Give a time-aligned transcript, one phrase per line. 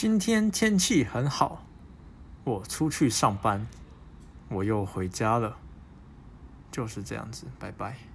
[0.00, 1.62] 今天天气很好
[2.44, 3.66] 我出去上班
[4.48, 5.58] 我又回家了。
[6.72, 8.10] 就是这样子拜拜。